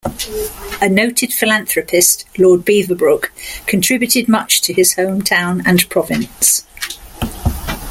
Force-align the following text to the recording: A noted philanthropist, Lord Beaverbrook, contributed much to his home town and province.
A 0.81 0.89
noted 0.89 1.31
philanthropist, 1.31 2.25
Lord 2.35 2.61
Beaverbrook, 2.65 3.27
contributed 3.67 4.27
much 4.27 4.59
to 4.61 4.73
his 4.73 4.95
home 4.95 5.21
town 5.21 5.61
and 5.63 5.87
province. 5.91 6.65